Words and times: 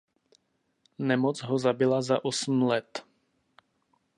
Nemoc 1.11 1.41
ho 1.49 1.59
zabila 1.65 2.01
za 2.07 2.17
osm 2.31 2.65
let. 2.71 3.03